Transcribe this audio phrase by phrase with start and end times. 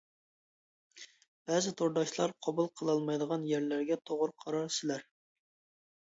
[1.49, 5.05] بەزى تورداشلار قوبۇل قىلالمايدىغان يەرلەرگە توغرا قارار سىلەر.